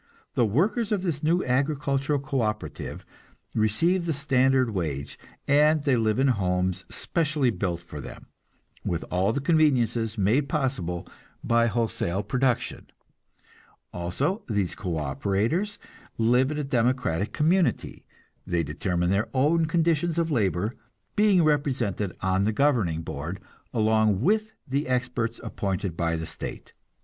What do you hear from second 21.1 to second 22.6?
being represented on the